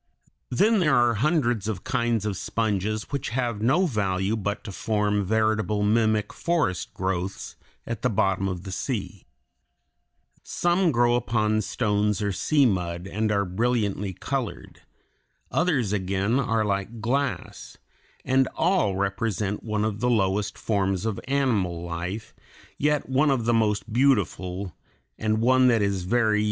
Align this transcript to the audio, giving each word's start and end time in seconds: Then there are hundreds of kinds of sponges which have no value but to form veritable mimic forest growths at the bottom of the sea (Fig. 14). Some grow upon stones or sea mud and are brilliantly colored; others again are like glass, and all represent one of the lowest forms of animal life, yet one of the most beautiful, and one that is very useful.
Then 0.49 0.79
there 0.79 0.95
are 0.95 1.13
hundreds 1.13 1.67
of 1.67 1.83
kinds 1.83 2.25
of 2.25 2.35
sponges 2.35 3.11
which 3.11 3.29
have 3.29 3.61
no 3.61 3.85
value 3.85 4.35
but 4.35 4.63
to 4.63 4.71
form 4.71 5.23
veritable 5.23 5.83
mimic 5.83 6.33
forest 6.33 6.91
growths 6.95 7.55
at 7.85 8.01
the 8.01 8.09
bottom 8.09 8.47
of 8.47 8.63
the 8.63 8.71
sea 8.71 9.09
(Fig. 9.09 9.23
14). 10.37 10.41
Some 10.45 10.91
grow 10.91 11.13
upon 11.13 11.61
stones 11.61 12.19
or 12.19 12.31
sea 12.31 12.65
mud 12.65 13.05
and 13.07 13.31
are 13.31 13.45
brilliantly 13.45 14.13
colored; 14.13 14.81
others 15.51 15.93
again 15.93 16.39
are 16.39 16.65
like 16.65 16.99
glass, 16.99 17.77
and 18.25 18.47
all 18.55 18.95
represent 18.95 19.61
one 19.61 19.85
of 19.85 19.99
the 19.99 20.09
lowest 20.09 20.57
forms 20.57 21.05
of 21.05 21.19
animal 21.27 21.83
life, 21.83 22.33
yet 22.79 23.07
one 23.07 23.29
of 23.29 23.45
the 23.45 23.53
most 23.53 23.93
beautiful, 23.93 24.75
and 25.19 25.41
one 25.41 25.67
that 25.67 25.83
is 25.83 26.05
very 26.05 26.39
useful. 26.39 26.39